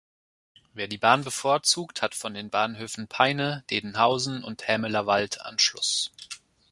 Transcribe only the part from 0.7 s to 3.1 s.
Wer die Bahn bevorzugt, hat von den Bahnhöfen